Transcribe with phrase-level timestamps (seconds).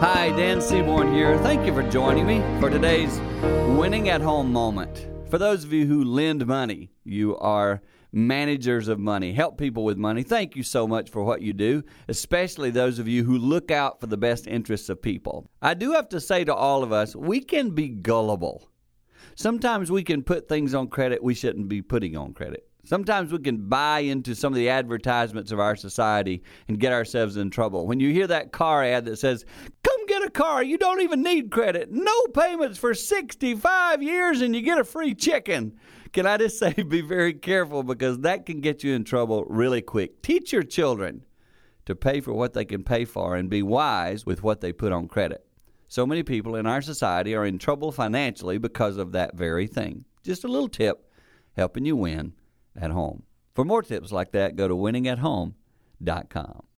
[0.00, 1.38] Hi, Dan Seaborn here.
[1.38, 3.18] Thank you for joining me for today's
[3.76, 5.08] winning at home moment.
[5.30, 7.82] For those of you who lend money, you are
[8.12, 10.22] managers of money, help people with money.
[10.22, 14.00] Thank you so much for what you do, especially those of you who look out
[14.00, 15.50] for the best interests of people.
[15.60, 18.68] I do have to say to all of us, we can be gullible.
[19.34, 22.68] Sometimes we can put things on credit we shouldn't be putting on credit.
[22.84, 27.38] Sometimes we can buy into some of the advertisements of our society and get ourselves
[27.38, 27.86] in trouble.
[27.86, 29.46] When you hear that car ad that says,
[29.82, 34.54] Come get a car, you don't even need credit, no payments for 65 years, and
[34.54, 35.78] you get a free chicken.
[36.12, 39.80] Can I just say, be very careful because that can get you in trouble really
[39.80, 40.20] quick.
[40.20, 41.24] Teach your children
[41.86, 44.92] to pay for what they can pay for and be wise with what they put
[44.92, 45.46] on credit.
[45.88, 50.04] So many people in our society are in trouble financially because of that very thing.
[50.22, 51.10] Just a little tip
[51.56, 52.32] helping you win
[52.76, 53.22] at home.
[53.54, 56.66] For more tips like that, go to winningathome.com.